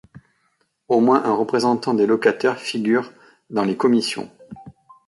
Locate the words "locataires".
2.07-2.57